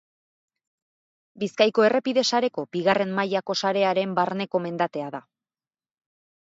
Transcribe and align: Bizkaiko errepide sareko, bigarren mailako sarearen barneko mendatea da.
Bizkaiko 1.43 1.85
errepide 1.89 2.25
sareko, 2.31 2.65
bigarren 2.77 3.15
mailako 3.21 3.59
sarearen 3.65 4.19
barneko 4.23 4.65
mendatea 4.69 5.17
da. 5.19 5.23